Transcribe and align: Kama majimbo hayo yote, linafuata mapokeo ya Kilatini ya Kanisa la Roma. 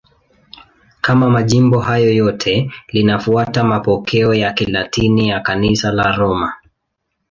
Kama 1.01 1.29
majimbo 1.29 1.79
hayo 1.79 2.13
yote, 2.13 2.71
linafuata 2.87 3.63
mapokeo 3.63 4.33
ya 4.33 4.53
Kilatini 4.53 5.29
ya 5.29 5.39
Kanisa 5.39 5.91
la 5.91 6.11
Roma. 6.15 6.53